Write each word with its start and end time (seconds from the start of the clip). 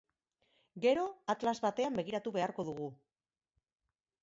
Gero 0.85 1.03
atlas 1.33 1.53
batean 1.67 2.01
begiratu 2.01 2.35
beharko 2.39 2.65
dugu. 2.73 2.91